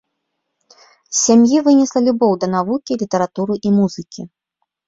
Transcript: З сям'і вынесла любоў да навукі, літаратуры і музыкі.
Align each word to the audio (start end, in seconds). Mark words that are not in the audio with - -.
З 1.17 1.17
сям'і 1.25 1.57
вынесла 1.69 1.99
любоў 2.07 2.33
да 2.45 2.51
навукі, 2.57 2.99
літаратуры 3.05 3.53
і 3.67 3.79
музыкі. 3.79 4.21